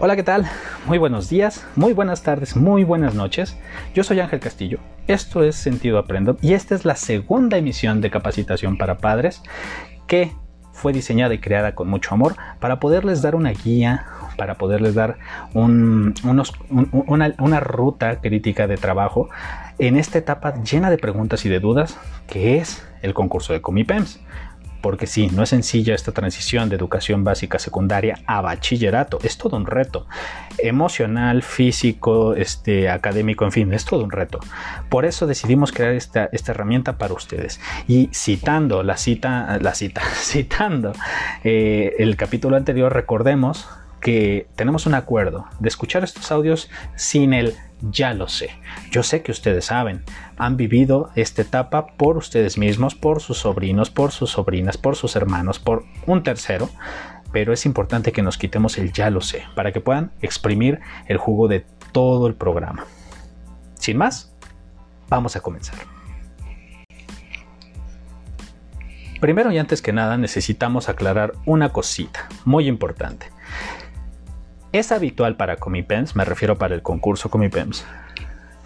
Hola, 0.00 0.14
¿qué 0.14 0.22
tal? 0.22 0.46
Muy 0.86 0.96
buenos 0.96 1.28
días, 1.28 1.66
muy 1.74 1.92
buenas 1.92 2.22
tardes, 2.22 2.54
muy 2.54 2.84
buenas 2.84 3.16
noches. 3.16 3.58
Yo 3.94 4.04
soy 4.04 4.20
Ángel 4.20 4.38
Castillo. 4.38 4.78
Esto 5.08 5.42
es 5.42 5.56
Sentido 5.56 5.98
Aprendo 5.98 6.36
y 6.40 6.52
esta 6.52 6.76
es 6.76 6.84
la 6.84 6.94
segunda 6.94 7.56
emisión 7.56 8.00
de 8.00 8.08
capacitación 8.08 8.78
para 8.78 8.98
padres 8.98 9.42
que 10.06 10.30
fue 10.72 10.92
diseñada 10.92 11.34
y 11.34 11.38
creada 11.38 11.74
con 11.74 11.88
mucho 11.88 12.14
amor 12.14 12.36
para 12.60 12.78
poderles 12.78 13.22
dar 13.22 13.34
una 13.34 13.50
guía, 13.50 14.06
para 14.36 14.54
poderles 14.54 14.94
dar 14.94 15.18
una, 15.52 16.14
una 17.36 17.58
ruta 17.58 18.20
crítica 18.20 18.68
de 18.68 18.76
trabajo 18.76 19.28
en 19.80 19.96
esta 19.96 20.18
etapa 20.18 20.62
llena 20.62 20.90
de 20.90 20.98
preguntas 20.98 21.44
y 21.44 21.48
de 21.48 21.58
dudas 21.58 21.98
que 22.28 22.58
es 22.58 22.86
el 23.02 23.14
concurso 23.14 23.52
de 23.52 23.60
Comipems 23.60 24.20
porque 24.80 25.06
sí, 25.06 25.28
no 25.32 25.42
es 25.42 25.48
sencilla 25.48 25.94
esta 25.94 26.12
transición 26.12 26.68
de 26.68 26.76
educación 26.76 27.24
básica 27.24 27.58
secundaria 27.58 28.20
a 28.26 28.40
bachillerato, 28.40 29.18
es 29.22 29.38
todo 29.38 29.56
un 29.56 29.66
reto 29.66 30.06
emocional, 30.58 31.42
físico, 31.42 32.34
este, 32.34 32.88
académico, 32.88 33.44
en 33.44 33.52
fin, 33.52 33.72
es 33.72 33.84
todo 33.84 34.04
un 34.04 34.10
reto. 34.10 34.40
Por 34.88 35.04
eso 35.04 35.26
decidimos 35.26 35.72
crear 35.72 35.92
esta, 35.92 36.28
esta 36.32 36.52
herramienta 36.52 36.98
para 36.98 37.14
ustedes. 37.14 37.60
Y 37.86 38.10
citando 38.12 38.82
la 38.82 38.96
cita, 38.96 39.58
la 39.60 39.74
cita, 39.74 40.02
citando 40.14 40.92
eh, 41.44 41.94
el 41.98 42.16
capítulo 42.16 42.56
anterior, 42.56 42.92
recordemos 42.92 43.68
que 44.00 44.46
tenemos 44.54 44.86
un 44.86 44.94
acuerdo 44.94 45.46
de 45.58 45.68
escuchar 45.68 46.04
estos 46.04 46.30
audios 46.30 46.70
sin 46.94 47.34
el 47.34 47.54
ya 47.80 48.14
lo 48.14 48.28
sé. 48.28 48.50
Yo 48.90 49.02
sé 49.02 49.22
que 49.22 49.32
ustedes 49.32 49.66
saben, 49.66 50.04
han 50.36 50.56
vivido 50.56 51.10
esta 51.14 51.42
etapa 51.42 51.86
por 51.86 52.16
ustedes 52.16 52.58
mismos, 52.58 52.94
por 52.94 53.20
sus 53.20 53.38
sobrinos, 53.38 53.90
por 53.90 54.12
sus 54.12 54.30
sobrinas, 54.30 54.76
por 54.76 54.96
sus 54.96 55.16
hermanos, 55.16 55.58
por 55.58 55.84
un 56.06 56.22
tercero, 56.22 56.68
pero 57.32 57.52
es 57.52 57.66
importante 57.66 58.12
que 58.12 58.22
nos 58.22 58.38
quitemos 58.38 58.78
el 58.78 58.92
ya 58.92 59.10
lo 59.10 59.20
sé 59.20 59.44
para 59.54 59.72
que 59.72 59.80
puedan 59.80 60.12
exprimir 60.20 60.80
el 61.06 61.18
jugo 61.18 61.48
de 61.48 61.64
todo 61.92 62.26
el 62.26 62.34
programa. 62.34 62.86
Sin 63.74 63.96
más, 63.96 64.34
vamos 65.08 65.36
a 65.36 65.40
comenzar. 65.40 65.78
Primero 69.20 69.50
y 69.50 69.58
antes 69.58 69.82
que 69.82 69.92
nada 69.92 70.16
necesitamos 70.16 70.88
aclarar 70.88 71.32
una 71.44 71.70
cosita 71.70 72.28
muy 72.44 72.68
importante. 72.68 73.30
Es 74.78 74.92
habitual 74.92 75.34
para 75.34 75.56
Comipems, 75.56 76.14
me 76.14 76.24
refiero 76.24 76.56
para 76.56 76.76
el 76.76 76.82
concurso 76.82 77.30
Comipems, 77.30 77.84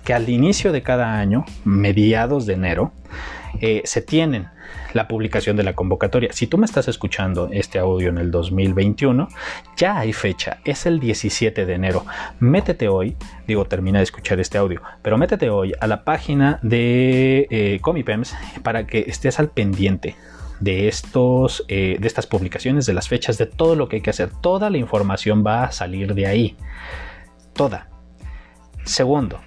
que 0.05 0.13
al 0.13 0.29
inicio 0.29 0.71
de 0.71 0.83
cada 0.83 1.19
año, 1.19 1.47
mediados 1.65 2.45
de 2.45 2.53
enero, 2.53 2.93
eh, 3.63 3.81
se 3.87 4.03
tienen 4.03 4.49
la 4.93 5.09
publicación 5.09 5.57
de 5.57 5.63
la 5.63 5.73
convocatoria. 5.73 6.31
Si 6.35 6.47
tú 6.47 6.59
me 6.59 6.67
estás 6.67 6.87
escuchando 6.87 7.49
este 7.51 7.79
audio 7.79 8.11
en 8.11 8.19
el 8.19 8.31
2021, 8.31 9.27
ya 9.79 9.97
hay 9.97 10.13
fecha, 10.13 10.59
es 10.67 10.85
el 10.85 11.01
17 11.01 11.65
de 11.65 11.73
enero. 11.73 12.05
Métete 12.41 12.89
hoy, 12.89 13.17
digo, 13.47 13.65
termina 13.65 14.01
de 14.01 14.05
escuchar 14.05 14.39
este 14.39 14.59
audio, 14.59 14.83
pero 15.01 15.17
métete 15.17 15.49
hoy 15.49 15.73
a 15.81 15.87
la 15.87 16.05
página 16.05 16.59
de 16.61 17.47
eh, 17.49 17.79
Comipems 17.81 18.37
para 18.63 18.87
que 18.87 19.07
estés 19.09 19.39
al 19.39 19.49
pendiente 19.49 20.15
de, 20.63 20.89
estos, 20.89 21.65
eh, 21.69 21.97
de 22.01 22.07
estas 22.07 22.27
publicaciones, 22.27 22.87
de 22.87 22.95
las 22.95 23.09
fechas, 23.09 23.37
de 23.37 23.47
todo 23.47 23.75
lo 23.75 23.89
que 23.89 23.97
hay 23.97 24.03
que 24.03 24.11
hacer. 24.11 24.31
Toda 24.41 24.71
la 24.71 24.79
información 24.79 25.45
va 25.45 25.65
a 25.65 25.73
salir 25.73 26.15
de 26.15 26.27
ahí. 26.27 26.57
Toda. 27.53 27.89
Segundo, 28.85 29.41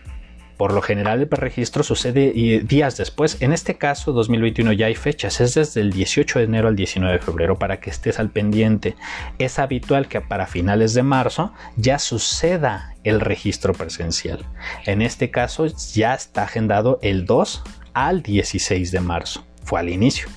por 0.57 0.73
lo 0.73 0.81
general 0.81 1.21
el 1.21 1.27
preregistro 1.27 1.83
sucede 1.83 2.31
días 2.65 2.97
después. 2.97 3.41
En 3.41 3.53
este 3.53 3.77
caso 3.77 4.11
2021 4.11 4.73
ya 4.73 4.87
hay 4.87 4.95
fechas. 4.95 5.39
Es 5.41 5.55
desde 5.55 5.81
el 5.81 5.91
18 5.91 6.39
de 6.39 6.45
enero 6.45 6.67
al 6.67 6.75
19 6.75 7.13
de 7.13 7.19
febrero 7.19 7.57
para 7.57 7.79
que 7.79 7.89
estés 7.89 8.19
al 8.19 8.29
pendiente. 8.29 8.95
Es 9.37 9.59
habitual 9.59 10.07
que 10.07 10.21
para 10.21 10.47
finales 10.47 10.93
de 10.93 11.03
marzo 11.03 11.53
ya 11.75 11.99
suceda 11.99 12.93
el 13.03 13.21
registro 13.21 13.73
presencial. 13.73 14.45
En 14.85 15.01
este 15.01 15.31
caso 15.31 15.65
ya 15.93 16.13
está 16.13 16.43
agendado 16.43 16.99
el 17.01 17.25
2 17.25 17.63
al 17.93 18.21
16 18.21 18.91
de 18.91 18.99
marzo. 18.99 19.45
Fue 19.63 19.79
al 19.79 19.89
inicio. 19.89 20.27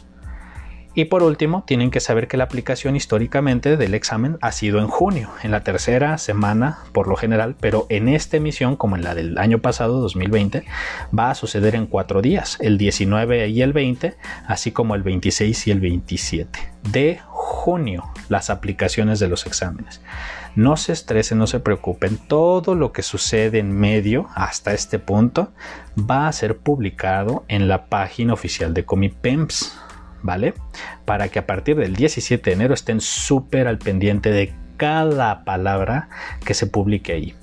Y 0.98 1.04
por 1.04 1.22
último, 1.22 1.62
tienen 1.64 1.92
que 1.92 2.00
saber 2.00 2.26
que 2.26 2.36
la 2.36 2.42
aplicación 2.42 2.97
históricamente 2.97 3.76
del 3.76 3.94
examen 3.94 4.36
ha 4.41 4.50
sido 4.50 4.81
en 4.81 4.88
junio, 4.88 5.31
en 5.44 5.53
la 5.53 5.62
tercera 5.62 6.19
semana 6.19 6.78
por 6.91 7.06
lo 7.06 7.14
general, 7.14 7.54
pero 7.60 7.86
en 7.88 8.09
esta 8.09 8.38
emisión, 8.38 8.75
como 8.75 8.97
en 8.97 9.04
la 9.04 9.14
del 9.14 9.38
año 9.38 9.60
pasado, 9.60 10.00
2020, 10.00 10.64
va 11.16 11.31
a 11.31 11.36
suceder 11.36 11.76
en 11.76 11.86
cuatro 11.86 12.20
días, 12.20 12.59
el 12.59 12.78
19 12.78 13.47
y 13.47 13.62
el 13.62 13.72
20, 13.72 14.16
así 14.48 14.72
como 14.72 14.97
el 14.97 15.04
26 15.04 15.69
y 15.69 15.70
el 15.70 15.78
27 15.78 16.59
de 16.91 17.20
junio, 17.28 18.10
las 18.28 18.50
aplicaciones 18.50 19.20
de 19.20 19.28
los 19.28 19.47
exámenes. 19.47 20.00
No 20.56 20.76
se 20.76 20.92
estresen, 20.94 21.38
no 21.38 21.47
se 21.47 21.60
preocupen, 21.60 22.19
todo 22.26 22.75
lo 22.75 22.91
que 22.91 23.04
sucede 23.04 23.60
en 23.60 23.70
medio 23.70 24.26
hasta 24.34 24.75
este 24.75 24.98
punto 24.98 25.53
va 25.97 26.26
a 26.26 26.32
ser 26.32 26.59
publicado 26.59 27.44
en 27.47 27.69
la 27.69 27.86
página 27.86 28.32
oficial 28.32 28.75
de 28.75 28.84
Comipems 28.84 29.78
¿vale? 30.22 30.54
Para 31.04 31.28
que 31.28 31.38
a 31.38 31.46
partir 31.46 31.76
del 31.76 31.94
17 31.94 32.50
de 32.50 32.54
enero 32.54 32.74
estén 32.74 33.00
súper 33.00 33.68
al 33.68 33.78
pendiente 33.78 34.30
de 34.30 34.54
cada 34.76 35.44
palabra 35.44 36.08
que 36.44 36.54
se 36.54 36.66
publique 36.66 37.12
ahí. 37.12 37.34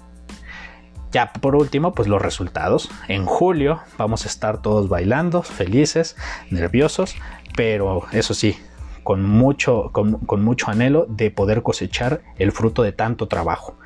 Ya 1.11 1.31
por 1.31 1.55
último, 1.55 1.93
pues 1.93 2.07
los 2.07 2.21
resultados. 2.21 2.89
En 3.07 3.25
julio 3.25 3.79
vamos 3.97 4.25
a 4.25 4.27
estar 4.27 4.61
todos 4.61 4.89
bailando, 4.89 5.43
felices, 5.43 6.17
nerviosos, 6.49 7.15
pero 7.55 8.03
eso 8.11 8.33
sí, 8.33 8.57
con 9.03 9.23
mucho, 9.23 9.91
con, 9.93 10.43
mucho 10.43 10.69
anhelo 10.69 11.05
de 11.07 11.31
poder 11.31 11.61
cosechar 11.61 12.21
el 12.37 12.51
fruto 12.51 12.83
de 12.83 12.91
tanto 12.91 13.27
trabajo. 13.27 13.77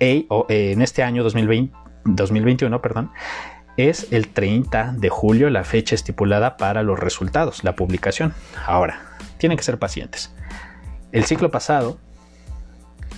Eh, 0.00 0.26
en 0.48 0.82
este 0.82 1.02
año 1.02 1.22
2020, 1.22 1.76
2021, 2.06 2.80
perdón, 2.80 3.12
es 3.78 4.08
el 4.10 4.28
30 4.28 4.94
de 4.98 5.08
julio 5.08 5.48
la 5.50 5.64
fecha 5.64 5.94
estipulada 5.94 6.56
para 6.56 6.82
los 6.82 6.98
resultados, 6.98 7.62
la 7.62 7.76
publicación. 7.76 8.34
Ahora, 8.66 9.00
tienen 9.38 9.56
que 9.56 9.64
ser 9.64 9.78
pacientes. 9.78 10.34
El 11.12 11.24
ciclo 11.24 11.50
pasado, 11.50 11.98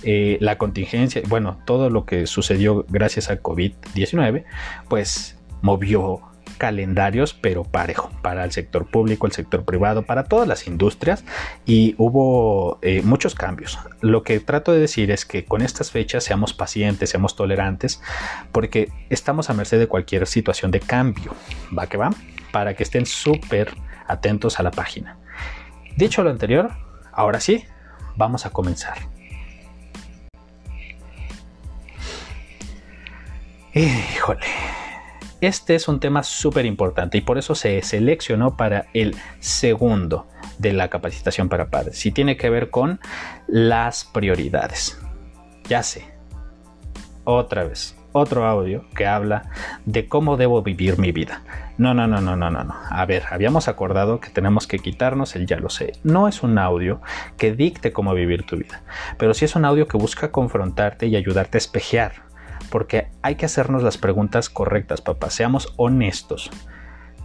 eh, 0.03 0.37
la 0.39 0.57
contingencia, 0.59 1.23
bueno, 1.27 1.59
todo 1.65 1.89
lo 1.89 2.05
que 2.05 2.27
sucedió 2.27 2.85
gracias 2.89 3.29
a 3.29 3.41
COVID-19, 3.41 4.45
pues 4.87 5.37
movió 5.61 6.21
calendarios, 6.61 7.33
pero 7.33 7.63
parejo, 7.63 8.11
para 8.21 8.43
el 8.43 8.51
sector 8.51 8.85
público, 8.85 9.25
el 9.25 9.33
sector 9.33 9.65
privado, 9.65 10.03
para 10.03 10.25
todas 10.25 10.47
las 10.47 10.67
industrias 10.67 11.25
y 11.65 11.95
hubo 11.97 12.77
eh, 12.83 13.01
muchos 13.01 13.33
cambios. 13.33 13.79
Lo 13.99 14.21
que 14.21 14.39
trato 14.39 14.71
de 14.71 14.79
decir 14.79 15.09
es 15.09 15.25
que 15.25 15.43
con 15.43 15.63
estas 15.63 15.89
fechas 15.89 16.23
seamos 16.23 16.53
pacientes, 16.53 17.09
seamos 17.09 17.35
tolerantes, 17.35 17.99
porque 18.51 18.91
estamos 19.09 19.49
a 19.49 19.55
merced 19.55 19.79
de 19.79 19.87
cualquier 19.87 20.27
situación 20.27 20.69
de 20.69 20.81
cambio, 20.81 21.33
va 21.75 21.87
que 21.87 21.97
va, 21.97 22.11
para 22.51 22.75
que 22.75 22.83
estén 22.83 23.07
súper 23.07 23.73
atentos 24.05 24.59
a 24.59 24.63
la 24.63 24.69
página. 24.69 25.17
Dicho 25.97 26.23
lo 26.23 26.29
anterior, 26.29 26.69
ahora 27.11 27.39
sí, 27.39 27.65
vamos 28.17 28.45
a 28.45 28.51
comenzar. 28.51 28.99
Híjole. 33.73 34.45
Este 35.41 35.73
es 35.73 35.87
un 35.87 35.99
tema 35.99 36.21
súper 36.21 36.67
importante 36.67 37.17
y 37.17 37.21
por 37.21 37.39
eso 37.39 37.55
se 37.55 37.81
seleccionó 37.81 38.55
para 38.55 38.85
el 38.93 39.15
segundo 39.39 40.27
de 40.59 40.71
la 40.71 40.89
capacitación 40.89 41.49
para 41.49 41.71
padres. 41.71 42.05
Y 42.05 42.11
tiene 42.11 42.37
que 42.37 42.51
ver 42.51 42.69
con 42.69 42.99
las 43.47 44.05
prioridades. 44.05 45.01
Ya 45.67 45.81
sé, 45.81 46.13
otra 47.23 47.63
vez, 47.63 47.97
otro 48.11 48.45
audio 48.45 48.85
que 48.95 49.07
habla 49.07 49.49
de 49.85 50.07
cómo 50.07 50.37
debo 50.37 50.61
vivir 50.61 50.99
mi 50.99 51.11
vida. 51.11 51.41
No, 51.79 51.95
no, 51.95 52.05
no, 52.05 52.21
no, 52.21 52.35
no, 52.35 52.51
no, 52.51 52.63
no. 52.63 52.75
A 52.91 53.03
ver, 53.07 53.23
habíamos 53.31 53.67
acordado 53.67 54.19
que 54.19 54.29
tenemos 54.29 54.67
que 54.67 54.77
quitarnos 54.77 55.35
el 55.35 55.47
ya 55.47 55.57
lo 55.57 55.71
sé. 55.71 55.93
No 56.03 56.27
es 56.27 56.43
un 56.43 56.59
audio 56.59 57.01
que 57.37 57.51
dicte 57.51 57.91
cómo 57.91 58.13
vivir 58.13 58.45
tu 58.45 58.57
vida, 58.57 58.83
pero 59.17 59.33
sí 59.33 59.45
es 59.45 59.55
un 59.55 59.65
audio 59.65 59.87
que 59.87 59.97
busca 59.97 60.31
confrontarte 60.31 61.07
y 61.07 61.15
ayudarte 61.15 61.57
a 61.57 61.59
espejear 61.59 62.30
porque 62.71 63.09
hay 63.21 63.35
que 63.35 63.45
hacernos 63.45 63.83
las 63.83 63.97
preguntas 63.97 64.49
correctas, 64.49 65.01
papá. 65.01 65.29
Seamos 65.29 65.73
honestos. 65.75 66.49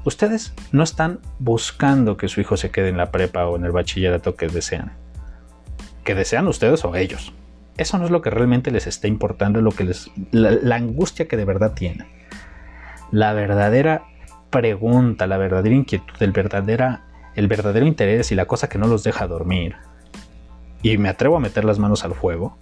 Ustedes 0.05 0.53
no 0.73 0.83
están 0.83 1.21
buscando 1.39 2.17
que 2.17 2.29
su 2.29 2.41
hijo 2.41 2.57
se 2.57 2.71
quede 2.71 2.89
en 2.89 2.97
la 2.97 3.13
prepa 3.13 3.47
o 3.47 3.57
en 3.57 3.65
el 3.65 3.71
bachillerato 3.71 4.35
que 4.35 4.49
desean. 4.49 4.93
Que 6.05 6.17
desean 6.17 6.49
ustedes 6.49 6.85
o 6.85 6.97
ellos. 6.97 7.33
Eso 7.77 7.97
no 7.99 8.07
es 8.07 8.11
lo 8.11 8.23
que 8.23 8.31
realmente 8.31 8.73
les 8.73 8.89
está 8.89 9.07
importando, 9.07 9.61
lo 9.61 9.71
que 9.71 9.85
les, 9.85 10.11
la, 10.33 10.75
angustia 10.75 11.29
que 11.29 11.37
de 11.37 11.45
verdad 11.45 11.75
tienen. 11.75 12.09
La 13.13 13.33
verdadera 13.33 14.03
pregunta, 14.51 15.29
la 15.29 15.37
verdadera 15.37 15.77
inquietud, 15.77 16.17
el, 16.21 16.33
verdadera, 16.33 17.05
el 17.37 17.47
verdadero 17.47 17.87
interés 17.87 18.33
y 18.33 18.35
la 18.35 18.47
cosa 18.47 18.69
que 18.69 18.79
no 18.79 18.89
los 18.89 19.05
deja 19.05 19.29
dormir, 19.29 19.77
y 20.83 20.99
me 20.99 21.09
atrevo 21.09 21.37
a 21.37 21.41
meter 21.41 21.65
las 21.65 21.79
manos 21.79 22.05
al 22.05 22.15
fuego, 22.15 22.57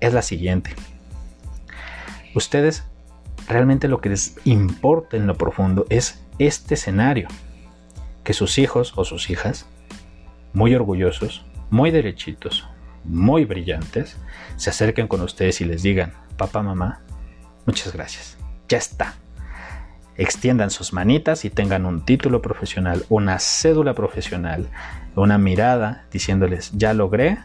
es 0.00 0.14
la 0.14 0.22
siguiente 0.22 0.74
ustedes 2.38 2.84
realmente 3.46 3.88
lo 3.88 4.00
que 4.00 4.08
les 4.08 4.36
importa 4.44 5.16
en 5.16 5.26
lo 5.26 5.36
profundo 5.36 5.86
es 5.90 6.22
este 6.38 6.74
escenario. 6.74 7.28
Que 8.24 8.32
sus 8.32 8.58
hijos 8.58 8.92
o 8.96 9.04
sus 9.04 9.30
hijas, 9.30 9.66
muy 10.52 10.74
orgullosos, 10.74 11.44
muy 11.70 11.90
derechitos, 11.90 12.66
muy 13.04 13.44
brillantes, 13.44 14.16
se 14.56 14.70
acerquen 14.70 15.08
con 15.08 15.20
ustedes 15.20 15.60
y 15.60 15.64
les 15.64 15.82
digan, 15.82 16.12
papá, 16.36 16.62
mamá, 16.62 17.00
muchas 17.66 17.92
gracias, 17.92 18.36
ya 18.68 18.78
está. 18.78 19.14
Extiendan 20.16 20.70
sus 20.70 20.92
manitas 20.92 21.44
y 21.44 21.50
tengan 21.50 21.86
un 21.86 22.04
título 22.04 22.42
profesional, 22.42 23.04
una 23.08 23.38
cédula 23.38 23.94
profesional, 23.94 24.68
una 25.14 25.38
mirada 25.38 26.06
diciéndoles, 26.10 26.72
ya 26.74 26.92
logré 26.92 27.38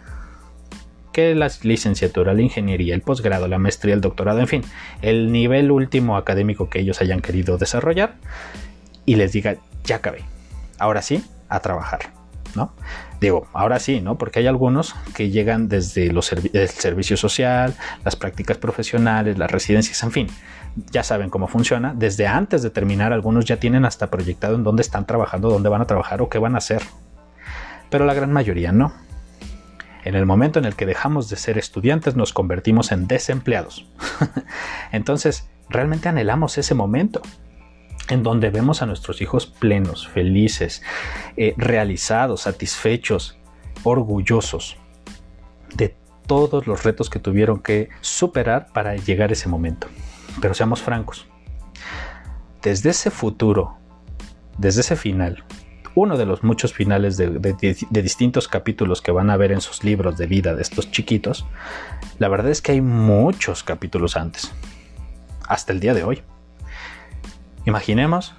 que 1.13 1.33
la 1.35 1.49
licenciatura, 1.61 2.33
la 2.33 2.41
ingeniería, 2.41 2.95
el 2.95 3.01
posgrado, 3.01 3.47
la 3.47 3.59
maestría, 3.59 3.93
el 3.93 4.01
doctorado, 4.01 4.39
en 4.39 4.47
fin, 4.47 4.61
el 5.01 5.31
nivel 5.31 5.71
último 5.71 6.17
académico 6.17 6.69
que 6.69 6.79
ellos 6.79 7.01
hayan 7.01 7.21
querido 7.21 7.57
desarrollar 7.57 8.15
y 9.05 9.15
les 9.15 9.31
diga, 9.31 9.55
ya 9.85 9.97
acabé, 9.97 10.23
ahora 10.79 11.01
sí, 11.01 11.23
a 11.47 11.59
trabajar, 11.61 12.11
¿no? 12.55 12.73
Digo, 13.21 13.47
ahora 13.53 13.79
sí, 13.79 14.01
¿no? 14.01 14.17
Porque 14.17 14.39
hay 14.39 14.47
algunos 14.47 14.95
que 15.15 15.29
llegan 15.29 15.69
desde 15.69 16.11
los 16.11 16.33
el 16.33 16.67
servicio 16.69 17.15
social, 17.15 17.73
las 18.03 18.17
prácticas 18.17 18.57
profesionales, 18.57 19.37
las 19.37 19.49
residencias, 19.49 20.03
en 20.03 20.11
fin, 20.11 20.27
ya 20.91 21.03
saben 21.03 21.29
cómo 21.29 21.47
funciona. 21.47 21.93
Desde 21.95 22.27
antes 22.27 22.63
de 22.63 22.69
terminar, 22.69 23.13
algunos 23.13 23.45
ya 23.45 23.57
tienen 23.57 23.85
hasta 23.85 24.09
proyectado 24.09 24.55
en 24.55 24.63
dónde 24.63 24.81
están 24.81 25.05
trabajando, 25.05 25.49
dónde 25.49 25.69
van 25.69 25.81
a 25.81 25.85
trabajar 25.85 26.21
o 26.21 26.29
qué 26.29 26.39
van 26.39 26.55
a 26.55 26.57
hacer. 26.57 26.81
Pero 27.89 28.05
la 28.05 28.13
gran 28.13 28.31
mayoría 28.33 28.71
no. 28.71 28.93
En 30.03 30.15
el 30.15 30.25
momento 30.25 30.59
en 30.59 30.65
el 30.65 30.75
que 30.75 30.85
dejamos 30.85 31.29
de 31.29 31.37
ser 31.37 31.57
estudiantes 31.57 32.15
nos 32.15 32.33
convertimos 32.33 32.91
en 32.91 33.07
desempleados. 33.07 33.87
Entonces, 34.91 35.49
realmente 35.69 36.09
anhelamos 36.09 36.57
ese 36.57 36.75
momento 36.75 37.21
en 38.09 38.23
donde 38.23 38.49
vemos 38.49 38.81
a 38.81 38.85
nuestros 38.85 39.21
hijos 39.21 39.45
plenos, 39.45 40.07
felices, 40.07 40.83
eh, 41.37 41.53
realizados, 41.57 42.41
satisfechos, 42.41 43.37
orgullosos 43.83 44.77
de 45.75 45.95
todos 46.27 46.67
los 46.67 46.83
retos 46.83 47.09
que 47.09 47.19
tuvieron 47.19 47.61
que 47.61 47.89
superar 48.01 48.67
para 48.73 48.95
llegar 48.95 49.29
a 49.29 49.33
ese 49.33 49.49
momento. 49.49 49.87
Pero 50.41 50.53
seamos 50.53 50.81
francos, 50.81 51.27
desde 52.61 52.89
ese 52.89 53.09
futuro, 53.09 53.77
desde 54.57 54.81
ese 54.81 54.95
final, 54.95 55.43
uno 55.95 56.17
de 56.17 56.25
los 56.25 56.43
muchos 56.43 56.73
finales 56.73 57.17
de, 57.17 57.29
distintos 57.89 58.47
capítulos 58.47 59.01
que 59.01 59.11
van 59.11 59.29
a 59.29 59.37
ver 59.37 59.51
en 59.51 59.61
sus 59.61 59.83
libros 59.83 60.17
de 60.17 60.27
vida 60.27 60.55
de 60.55 60.61
estos 60.61 60.91
chiquitos, 60.91 61.45
la 62.19 62.27
verdad 62.27 62.51
es 62.51 62.61
que 62.61 62.73
hay 62.73 62.81
muchos 62.81 63.63
capítulos 63.63 64.17
antes, 64.17 64.51
hasta 65.47 65.73
el 65.73 65.79
día 65.79 65.93
de 65.93 66.03
hoy. 66.03 66.21
Imaginemos 67.65 68.35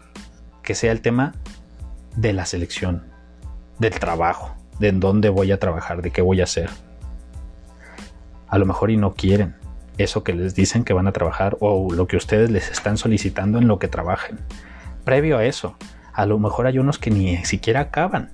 que 0.63 0.75
sea 0.75 0.93
el 0.93 1.01
tema 1.01 1.35
de 2.17 2.33
la 2.33 2.47
selección, 2.47 3.05
del 3.79 3.93
trabajo, 3.99 4.55
de 4.79 4.89
en 4.89 5.01
dónde 5.01 5.29
voy 5.29 5.53
a 5.53 5.59
trabajar, 5.59 6.03
de 6.03 6.11
qué 6.11 6.23
voy 6.23 6.41
a 6.41 6.45
hacer. 6.45 6.71
A 8.49 8.59
lo 8.59 8.67
mejor 8.67 8.91
y 8.91 8.97
no 8.97 9.15
quieren 9.15 9.57
eso 9.99 10.25
que 10.25 10.33
les 10.33 10.55
dicen 10.55 10.85
que 10.85 10.93
van 10.93 11.07
a 11.07 11.13
trabajar 11.13 11.57
o 11.61 11.93
lo 11.93 12.07
que 12.07 12.17
ustedes 12.17 12.51
les 12.51 12.71
están 12.71 12.97
solicitando 12.97 13.59
en 13.59 13.69
lo 13.69 13.79
que 13.79 13.89
trabajen. 13.89 14.39
Previo 15.05 15.39
a 15.39 15.45
eso, 15.45 15.77
a 16.15 16.27
lo 16.27 16.39
mejor 16.39 16.67
hay 16.67 16.79
unos 16.79 16.99
que 16.99 17.11
ni 17.11 17.45
siquiera 17.45 17.81
acaban, 17.81 18.31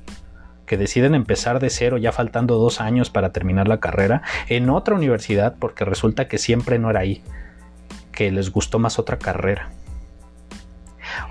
que 0.67 0.77
deciden 0.77 1.15
empezar 1.15 1.59
de 1.59 1.71
cero 1.71 1.97
ya 1.97 2.13
faltando 2.13 2.57
dos 2.59 2.81
años 2.81 3.11
para 3.11 3.33
terminar 3.33 3.67
la 3.67 3.81
carrera 3.81 4.23
en 4.49 4.71
otra 4.71 4.95
universidad 4.95 5.57
porque 5.59 5.85
resulta 5.85 6.29
que 6.29 6.39
siempre 6.39 6.79
no 6.79 6.91
era 6.91 7.01
ahí, 7.01 7.25
que 8.13 8.31
les 8.31 8.53
gustó 8.53 8.79
más 8.79 8.99
otra 8.99 9.19
carrera. 9.19 9.71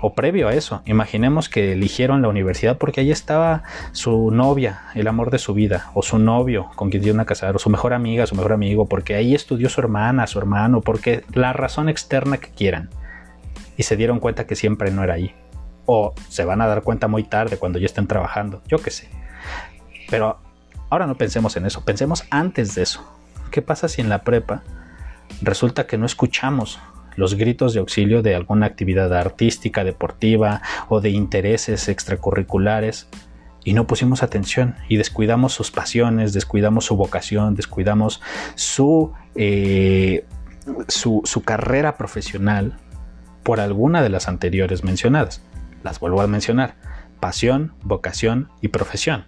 O 0.02 0.14
previo 0.14 0.48
a 0.48 0.52
eso, 0.52 0.82
imaginemos 0.84 1.48
que 1.48 1.72
eligieron 1.72 2.20
la 2.20 2.28
universidad 2.28 2.76
porque 2.76 3.00
ahí 3.00 3.10
estaba 3.10 3.62
su 3.92 4.30
novia, 4.30 4.82
el 4.94 5.06
amor 5.08 5.30
de 5.30 5.38
su 5.38 5.54
vida, 5.54 5.90
o 5.94 6.02
su 6.02 6.18
novio 6.18 6.68
con 6.74 6.90
quien 6.90 7.02
iban 7.02 7.20
a 7.20 7.24
casar, 7.24 7.56
o 7.56 7.58
su 7.58 7.70
mejor 7.70 7.94
amiga, 7.94 8.26
su 8.26 8.34
mejor 8.34 8.52
amigo, 8.52 8.88
porque 8.88 9.14
ahí 9.14 9.34
estudió 9.34 9.70
su 9.70 9.80
hermana, 9.80 10.26
su 10.26 10.38
hermano, 10.38 10.82
porque 10.82 11.24
la 11.32 11.54
razón 11.54 11.88
externa 11.88 12.36
que 12.36 12.50
quieran. 12.50 12.90
Y 13.78 13.84
se 13.84 13.96
dieron 13.96 14.20
cuenta 14.20 14.46
que 14.46 14.54
siempre 14.54 14.90
no 14.90 15.02
era 15.02 15.14
ahí 15.14 15.34
o 15.92 16.14
se 16.28 16.44
van 16.44 16.60
a 16.60 16.68
dar 16.68 16.82
cuenta 16.82 17.08
muy 17.08 17.24
tarde 17.24 17.56
cuando 17.56 17.80
ya 17.80 17.86
estén 17.86 18.06
trabajando, 18.06 18.62
yo 18.68 18.78
qué 18.78 18.92
sé. 18.92 19.08
Pero 20.08 20.38
ahora 20.88 21.08
no 21.08 21.16
pensemos 21.16 21.56
en 21.56 21.66
eso, 21.66 21.84
pensemos 21.84 22.22
antes 22.30 22.76
de 22.76 22.82
eso. 22.82 23.04
¿Qué 23.50 23.60
pasa 23.60 23.88
si 23.88 24.00
en 24.00 24.08
la 24.08 24.22
prepa 24.22 24.62
resulta 25.42 25.88
que 25.88 25.98
no 25.98 26.06
escuchamos 26.06 26.78
los 27.16 27.34
gritos 27.34 27.74
de 27.74 27.80
auxilio 27.80 28.22
de 28.22 28.36
alguna 28.36 28.66
actividad 28.66 29.12
artística, 29.12 29.82
deportiva 29.82 30.62
o 30.88 31.00
de 31.00 31.10
intereses 31.10 31.88
extracurriculares 31.88 33.08
y 33.64 33.72
no 33.72 33.88
pusimos 33.88 34.22
atención 34.22 34.76
y 34.88 34.96
descuidamos 34.96 35.54
sus 35.54 35.72
pasiones, 35.72 36.32
descuidamos 36.32 36.84
su 36.84 36.96
vocación, 36.96 37.56
descuidamos 37.56 38.22
su, 38.54 39.12
eh, 39.34 40.24
su, 40.86 41.22
su 41.24 41.42
carrera 41.42 41.96
profesional 41.96 42.78
por 43.42 43.58
alguna 43.58 44.02
de 44.02 44.08
las 44.10 44.28
anteriores 44.28 44.84
mencionadas? 44.84 45.42
Las 45.82 46.00
vuelvo 46.00 46.20
a 46.20 46.26
mencionar. 46.26 46.74
Pasión, 47.20 47.74
vocación 47.82 48.48
y 48.60 48.68
profesión. 48.68 49.24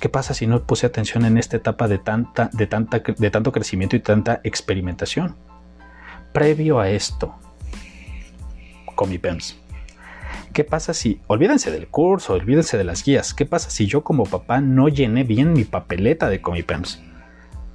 ¿Qué 0.00 0.08
pasa 0.08 0.34
si 0.34 0.46
no 0.46 0.64
puse 0.66 0.86
atención 0.86 1.24
en 1.24 1.38
esta 1.38 1.56
etapa 1.56 1.86
de, 1.86 1.98
tanta, 1.98 2.50
de, 2.52 3.30
tanto 3.30 3.52
crecimiento 3.52 3.94
y 3.94 4.00
tanta 4.00 4.40
experimentación? 4.42 5.36
Previo 6.32 6.80
a 6.80 6.88
esto, 6.88 7.36
con 8.94 9.10
mi 9.10 9.18
PEMS. 9.18 9.58
¿Qué 10.52 10.64
pasa 10.64 10.92
si, 10.92 11.20
olvídense 11.28 11.70
del 11.70 11.88
curso, 11.88 12.34
olvídense 12.34 12.76
de 12.76 12.84
las 12.84 13.04
guías, 13.04 13.32
qué 13.32 13.46
pasa 13.46 13.70
si 13.70 13.86
yo 13.86 14.02
como 14.02 14.24
papá 14.24 14.60
no 14.60 14.88
llené 14.88 15.24
bien 15.24 15.52
mi 15.52 15.64
papeleta 15.64 16.28
de 16.28 16.42
Comipems? 16.42 17.00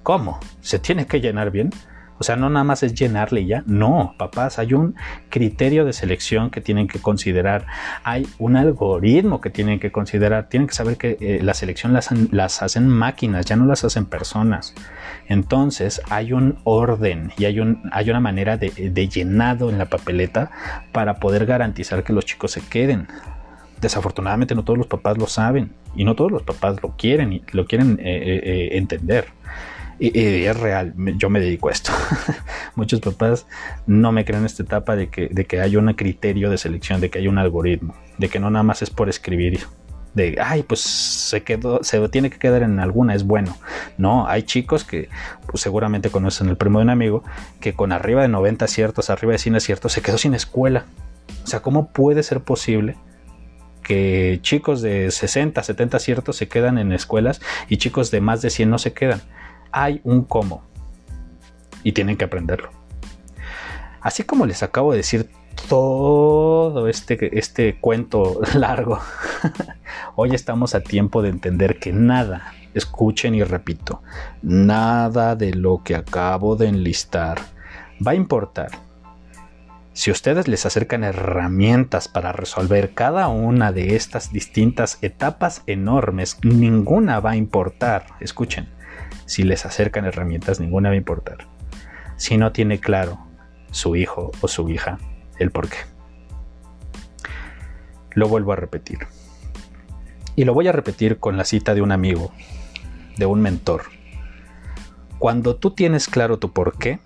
¿Cómo? 0.03 0.39
¿Se 0.61 0.79
tiene 0.79 1.07
que 1.07 1.19
llenar 1.19 1.49
bien? 1.49 1.71
O 2.19 2.23
sea, 2.23 2.35
no 2.35 2.49
nada 2.49 2.63
más 2.63 2.83
es 2.83 2.93
llenarle 2.93 3.45
ya. 3.45 3.63
No, 3.65 4.15
papás, 4.17 4.59
hay 4.59 4.73
un 4.73 4.95
criterio 5.29 5.85
de 5.85 5.93
selección 5.93 6.49
que 6.49 6.61
tienen 6.61 6.87
que 6.87 6.99
considerar. 6.99 7.65
Hay 8.03 8.27
un 8.39 8.55
algoritmo 8.55 9.41
que 9.41 9.49
tienen 9.49 9.79
que 9.79 9.91
considerar. 9.91 10.49
Tienen 10.49 10.67
que 10.67 10.73
saber 10.73 10.97
que 10.97 11.17
eh, 11.19 11.39
la 11.41 11.53
selección 11.53 11.93
las, 11.93 12.09
las, 12.31 12.63
hacen 12.63 12.87
máquinas, 12.87 13.45
ya 13.45 13.55
no 13.55 13.65
las 13.65 13.83
hacen 13.83 14.05
personas. 14.05 14.73
Entonces 15.27 16.01
hay 16.09 16.33
un 16.33 16.57
orden 16.63 17.31
y 17.37 17.45
hay, 17.45 17.59
un, 17.59 17.83
hay 17.91 18.09
una 18.09 18.19
manera 18.19 18.57
de, 18.57 18.69
llenado 19.07 19.69
en 19.69 19.77
la 19.77 19.85
papeleta 19.85 20.51
para 20.91 21.15
poder 21.15 21.45
garantizar 21.45 22.03
que 22.03 22.13
los 22.13 22.25
chicos 22.25 22.51
se 22.51 22.61
queden 22.61 23.07
desafortunadamente 23.79 24.55
no 24.55 24.63
todos 24.63 24.79
los 24.79 24.87
papás 24.87 25.19
lo 25.19 25.27
saben 25.27 25.71
y 25.95 26.03
no 26.03 26.15
todos 26.15 26.31
los 26.31 26.41
papás 26.41 26.81
lo 26.81 26.95
quieren 26.97 27.31
y 27.31 27.43
lo 27.51 27.65
quieren 27.65 27.99
eh, 28.01 28.41
eh, 28.43 28.69
entender. 28.77 29.27
Y, 29.99 30.45
es 30.45 30.59
real, 30.59 30.93
yo 31.17 31.29
me 31.29 31.39
dedico 31.39 31.69
a 31.69 31.71
esto. 31.71 31.91
Muchos 32.75 32.99
papás 32.99 33.47
no 33.87 34.11
me 34.11 34.25
creen 34.25 34.41
en 34.41 34.45
esta 34.45 34.63
etapa 34.63 34.95
de 34.95 35.09
que, 35.09 35.27
de 35.27 35.45
que 35.45 35.59
hay 35.61 35.75
un 35.75 35.91
criterio 35.93 36.49
de 36.49 36.57
selección, 36.57 37.01
de 37.01 37.09
que 37.09 37.19
hay 37.19 37.27
un 37.27 37.37
algoritmo, 37.37 37.95
de 38.17 38.29
que 38.29 38.39
no 38.39 38.49
nada 38.49 38.63
más 38.63 38.81
es 38.81 38.89
por 38.89 39.09
escribir, 39.09 39.61
de, 40.17 40.37
ay, 40.43 40.63
pues 40.63 40.81
se 40.81 41.43
quedó, 41.43 41.83
se 41.83 42.09
tiene 42.09 42.29
que 42.29 42.39
quedar 42.39 42.63
en 42.63 42.79
alguna, 42.79 43.13
es 43.15 43.23
bueno. 43.23 43.55
No, 43.97 44.27
hay 44.27 44.43
chicos 44.43 44.83
que 44.83 45.09
pues, 45.49 45.61
seguramente 45.61 46.09
conocen 46.09 46.49
el 46.49 46.57
primo 46.57 46.79
de 46.79 46.83
un 46.83 46.89
amigo, 46.89 47.23
que 47.61 47.73
con 47.73 47.91
arriba 47.91 48.23
de 48.23 48.27
90 48.27 48.65
aciertos, 48.65 49.09
arriba 49.09 49.33
de 49.33 49.39
100 49.39 49.55
aciertos, 49.55 49.93
se 49.93 50.01
quedó 50.01 50.17
sin 50.17 50.33
escuela. 50.33 50.85
O 51.43 51.47
sea, 51.47 51.61
¿cómo 51.61 51.89
puede 51.89 52.23
ser 52.23 52.41
posible 52.41 52.97
que 53.83 54.39
chicos 54.41 54.81
de 54.81 55.11
60, 55.11 55.63
70 55.63 55.97
aciertos 55.97 56.35
se 56.35 56.47
quedan 56.47 56.77
en 56.77 56.91
escuelas 56.91 57.39
y 57.69 57.77
chicos 57.77 58.11
de 58.11 58.19
más 58.19 58.41
de 58.41 58.49
100 58.49 58.69
no 58.69 58.79
se 58.79 58.93
quedan? 58.93 59.21
Hay 59.71 60.01
un 60.03 60.23
cómo 60.23 60.63
y 61.83 61.91
tienen 61.91 62.17
que 62.17 62.25
aprenderlo. 62.25 62.69
Así 64.01 64.23
como 64.23 64.45
les 64.45 64.63
acabo 64.63 64.91
de 64.91 64.97
decir 64.97 65.29
todo 65.69 66.87
este, 66.87 67.37
este 67.37 67.79
cuento 67.79 68.39
largo, 68.53 68.99
hoy 70.15 70.33
estamos 70.33 70.75
a 70.75 70.81
tiempo 70.81 71.21
de 71.21 71.29
entender 71.29 71.79
que 71.79 71.91
nada, 71.91 72.53
escuchen 72.73 73.35
y 73.35 73.43
repito, 73.43 74.01
nada 74.41 75.35
de 75.35 75.53
lo 75.53 75.83
que 75.83 75.95
acabo 75.95 76.55
de 76.55 76.67
enlistar 76.67 77.39
va 78.05 78.11
a 78.11 78.15
importar. 78.15 78.69
Si 79.97 80.11
ustedes 80.11 80.47
les 80.47 80.63
acercan 80.63 81.03
herramientas 81.03 82.07
para 82.07 82.31
resolver 82.31 82.93
cada 82.93 83.29
una 83.29 83.71
de 83.71 83.95
estas 83.95 84.31
distintas 84.31 84.99
etapas 85.01 85.63
enormes, 85.65 86.37
ninguna 86.43 87.19
va 87.19 87.31
a 87.31 87.35
importar. 87.35 88.05
Escuchen, 88.19 88.69
si 89.27 89.43
les 89.43 89.65
acercan 89.65 90.05
herramientas, 90.05 90.59
ninguna 90.59 90.89
va 90.89 90.93
a 90.93 90.97
importar. 90.97 91.47
Si 92.15 92.37
no 92.37 92.51
tiene 92.51 92.79
claro 92.79 93.19
su 93.71 93.95
hijo 93.95 94.31
o 94.41 94.47
su 94.47 94.69
hija 94.69 94.97
el 95.37 95.51
por 95.51 95.69
qué. 95.69 95.77
Lo 98.11 98.27
vuelvo 98.27 98.53
a 98.53 98.55
repetir. 98.55 98.99
Y 100.35 100.45
lo 100.45 100.53
voy 100.53 100.67
a 100.67 100.71
repetir 100.71 101.19
con 101.19 101.37
la 101.37 101.43
cita 101.43 101.75
de 101.75 101.81
un 101.81 101.91
amigo, 101.91 102.31
de 103.17 103.25
un 103.25 103.41
mentor. 103.41 103.83
Cuando 105.19 105.57
tú 105.57 105.71
tienes 105.71 106.07
claro 106.07 106.39
tu 106.39 106.53
por 106.53 106.77
qué, 106.77 106.99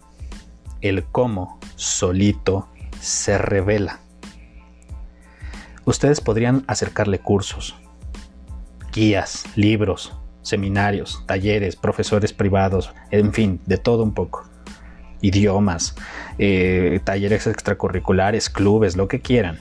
el 0.81 1.03
cómo 1.05 1.59
solito 1.75 2.69
se 2.99 3.37
revela. 3.37 3.99
Ustedes 5.85 6.21
podrían 6.21 6.63
acercarle 6.67 7.19
cursos, 7.19 7.75
guías, 8.93 9.45
libros, 9.55 10.20
seminarios, 10.41 11.23
talleres, 11.25 11.75
profesores 11.75 12.33
privados, 12.33 12.93
en 13.11 13.33
fin, 13.33 13.59
de 13.65 13.77
todo 13.77 14.03
un 14.03 14.13
poco. 14.13 14.45
Idiomas, 15.21 15.95
eh, 16.37 16.99
talleres 17.03 17.47
extracurriculares, 17.47 18.49
clubes, 18.49 18.95
lo 18.95 19.07
que 19.07 19.19
quieran. 19.19 19.59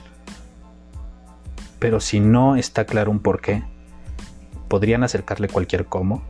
Pero 1.79 2.01
si 2.01 2.21
no 2.21 2.57
está 2.57 2.85
claro 2.85 3.11
un 3.11 3.21
por 3.21 3.41
qué, 3.41 3.63
podrían 4.69 5.03
acercarle 5.03 5.49
cualquier 5.49 5.87
cómo 5.87 6.23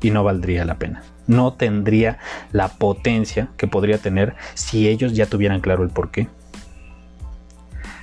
y 0.00 0.10
no 0.10 0.24
valdría 0.24 0.64
la 0.64 0.78
pena. 0.78 1.02
No 1.26 1.52
tendría 1.52 2.18
la 2.50 2.68
potencia 2.68 3.48
que 3.56 3.68
podría 3.68 3.98
tener 3.98 4.34
si 4.54 4.88
ellos 4.88 5.12
ya 5.12 5.26
tuvieran 5.26 5.60
claro 5.60 5.84
el 5.84 5.90
por 5.90 6.10
qué 6.10 6.28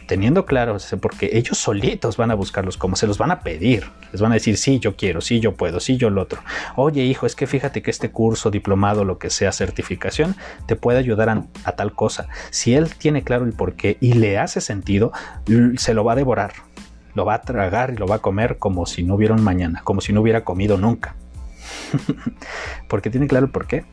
teniendo 0.10 0.48
claro 0.48 0.76
porque 1.00 1.30
ellos 1.34 1.60
solitos 1.60 2.18
van 2.18 2.32
a 2.32 2.34
buscarlos 2.34 2.78
como 2.78 2.96
se 2.96 3.06
los 3.06 3.20
van 3.20 3.30
a 3.30 3.42
pedir. 3.42 3.92
Les 4.12 4.20
van 4.20 4.32
a 4.32 4.36
decir, 4.36 4.58
sí, 4.58 4.80
yo 4.80 4.96
quiero, 4.96 5.22
sí, 5.22 5.40
yo 5.40 5.54
puedo, 5.54 5.80
sí, 5.80 5.98
yo 5.98 6.10
lo 6.10 6.24
otro. 6.24 6.42
Oye, 6.76 7.04
hijo, 7.04 7.28
es 7.28 7.36
que 7.36 7.46
fíjate 7.46 7.84
que 7.84 7.92
este 7.92 8.10
curso, 8.10 8.50
diplomado, 8.50 9.06
lo 9.06 9.20
que 9.20 9.30
sea, 9.30 9.52
certificación, 9.52 10.36
te 10.66 10.76
puede 10.76 10.98
ayudar 10.98 11.30
a, 11.30 11.72
tal 11.74 11.94
cosa. 11.94 12.28
Si 12.50 12.74
él 12.74 12.90
tiene 12.96 13.24
claro 13.24 13.46
el 13.46 13.54
por 13.54 13.76
qué 13.76 13.98
y 14.02 14.14
le 14.14 14.40
hace 14.40 14.62
sentido, 14.62 15.12
se 15.78 15.94
lo 15.94 16.04
va 16.04 16.14
a 16.14 16.16
devorar. 16.16 16.54
Lo 17.14 17.24
va 17.24 17.36
a 17.36 17.42
tragar 17.44 17.92
y 17.92 17.98
lo 17.98 18.08
va 18.08 18.16
a 18.16 18.20
comer 18.20 18.58
como 18.58 18.88
si 18.88 19.04
no 19.04 19.14
hubiera 19.14 19.36
un 19.36 19.44
mañana, 19.44 19.82
como 19.84 20.02
si 20.02 20.12
no 20.12 20.22
hubiera 20.22 20.44
comido 20.44 20.80
nunca. 20.80 21.14
porque 22.88 23.12
tiene 23.12 23.28
claro 23.28 23.46
el 23.46 23.52
por 23.52 23.68
qué. 23.68 23.86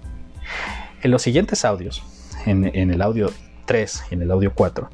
En 1.02 1.10
los 1.10 1.20
siguientes 1.20 1.66
audios, 1.66 2.02
en 2.46 2.64
el 2.64 3.02
audio 3.02 3.30
3 3.66 4.04
y 4.10 4.14
en 4.14 4.22
el 4.22 4.30
audio 4.30 4.52
4, 4.54 4.88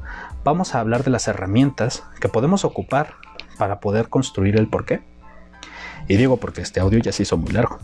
vamos 0.45 0.75
a 0.75 0.81
hablar 0.81 1.05
de 1.05 1.11
las 1.11 1.29
herramientas 1.29 2.03
que 2.21 2.29
podemos 2.29 2.65
ocupar 2.65 3.15
para 3.59 3.81
poder 3.81 4.09
construir 4.09 4.57
el 4.57 4.69
porqué. 4.69 5.01
Y 6.09 6.17
digo 6.17 6.39
porque 6.39 6.63
este 6.63 6.81
audio 6.81 6.99
ya 6.99 7.13
se 7.13 7.23
hizo 7.23 7.37
muy 7.37 7.53
largo. 7.53 7.79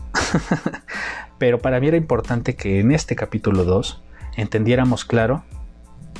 Pero 1.37 1.59
para 1.59 1.79
mí 1.79 1.87
era 1.87 1.97
importante 1.97 2.55
que 2.55 2.79
en 2.81 2.91
este 2.91 3.15
capítulo 3.15 3.63
2 3.63 4.03
entendiéramos 4.35 5.05
claro 5.05 5.43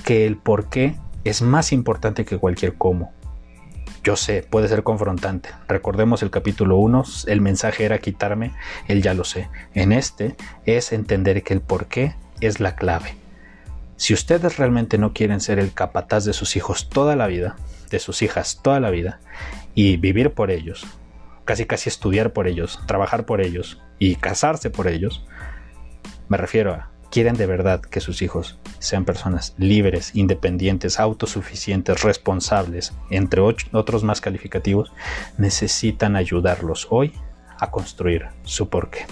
que 0.06 0.26
el 0.26 0.38
porqué 0.38 0.96
es 1.26 1.42
más 1.42 1.74
importante 1.74 2.24
que 2.24 2.38
cualquier 2.38 2.76
cómo. 2.76 3.12
Yo 4.04 4.16
sé, 4.16 4.46
puede 4.50 4.70
ser 4.70 4.84
confrontante. 4.84 5.50
Recordemos 5.68 6.24
el 6.24 6.32
capítulo 6.32 6.78
1, 6.78 7.04
el 7.28 7.42
mensaje 7.42 7.84
era 7.84 8.00
quitarme 8.00 8.54
el 8.88 9.02
ya 9.02 9.14
lo 9.14 9.26
sé. 9.26 9.50
En 9.74 9.92
este 9.92 10.38
es 10.66 10.94
entender 10.94 11.44
que 11.44 11.54
el 11.54 11.62
porqué 11.62 12.16
es 12.40 12.62
la 12.62 12.76
clave. 12.76 13.16
Si 14.00 14.14
ustedes 14.14 14.58
realmente 14.58 14.98
no 14.98 15.12
quieren 15.12 15.42
ser 15.42 15.60
el 15.60 15.74
capataz 15.74 16.24
de 16.24 16.32
sus 16.32 16.56
hijos 16.56 16.88
toda 16.88 17.18
la 17.18 17.28
vida, 17.28 17.58
de 17.92 18.00
sus 18.00 18.22
hijas 18.22 18.62
toda 18.64 18.80
la 18.80 18.92
vida, 18.92 19.20
y 19.76 19.98
vivir 19.98 20.32
por 20.32 20.52
ellos, 20.52 20.88
casi 21.44 21.66
casi 21.66 21.90
estudiar 21.90 22.32
por 22.32 22.48
ellos, 22.48 22.80
trabajar 22.88 23.26
por 23.26 23.42
ellos 23.42 23.82
y 24.00 24.16
casarse 24.16 24.70
por 24.70 24.88
ellos, 24.88 25.26
me 26.30 26.38
refiero 26.38 26.74
a, 26.74 26.92
quieren 27.12 27.36
de 27.36 27.46
verdad 27.46 27.82
que 27.82 28.00
sus 28.00 28.22
hijos 28.22 28.58
sean 28.80 29.04
personas 29.04 29.54
libres, 29.58 30.16
independientes, 30.16 30.98
autosuficientes, 30.98 32.02
responsables, 32.02 32.94
entre 33.10 33.42
otros 33.42 34.06
más 34.06 34.22
calificativos, 34.22 34.94
necesitan 35.38 36.16
ayudarlos 36.16 36.88
hoy 36.90 37.12
a 37.60 37.70
construir 37.70 38.28
su 38.44 38.70
porqué. 38.70 39.08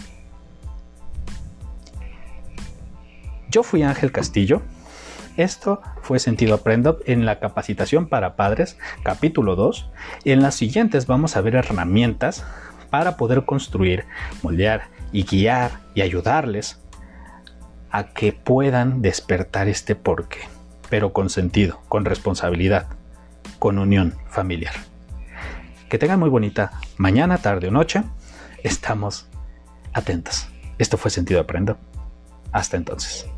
Yo 3.49 3.63
fui 3.63 3.83
Ángel 3.83 4.13
Castillo, 4.13 4.61
esto 5.37 5.81
fue 6.01 6.19
Sentido 6.19 6.55
Aprendo 6.55 6.99
en 7.05 7.25
la 7.25 7.39
capacitación 7.39 8.07
para 8.07 8.35
padres, 8.35 8.77
capítulo 9.03 9.55
2. 9.55 9.89
En 10.25 10.41
las 10.41 10.55
siguientes 10.55 11.07
vamos 11.07 11.37
a 11.37 11.41
ver 11.41 11.55
herramientas 11.55 12.45
para 12.89 13.17
poder 13.17 13.45
construir, 13.45 14.05
moldear 14.41 14.89
y 15.11 15.23
guiar 15.23 15.71
y 15.93 16.01
ayudarles 16.01 16.81
a 17.91 18.05
que 18.05 18.33
puedan 18.33 19.01
despertar 19.01 19.67
este 19.67 19.95
porqué, 19.95 20.39
pero 20.89 21.13
con 21.13 21.29
sentido, 21.29 21.81
con 21.87 22.05
responsabilidad, 22.05 22.87
con 23.59 23.79
unión 23.79 24.15
familiar. 24.29 24.73
Que 25.89 25.97
tengan 25.97 26.19
muy 26.19 26.29
bonita 26.29 26.71
mañana, 26.97 27.37
tarde 27.37 27.67
o 27.67 27.71
noche. 27.71 28.03
Estamos 28.63 29.29
atentos. 29.93 30.47
Esto 30.77 30.97
fue 30.97 31.11
Sentido 31.11 31.39
Aprendo. 31.39 31.77
Hasta 32.51 32.75
entonces. 32.75 33.29